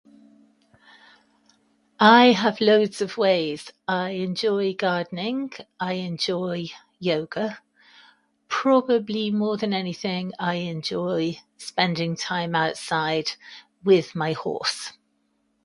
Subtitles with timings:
[1.99, 3.71] I have loads of ways.
[3.87, 7.59] I enjoy gardening, I enjoy yoga,
[8.47, 13.33] probably more than anything I enjoy spending time outside
[13.83, 14.93] with my horse.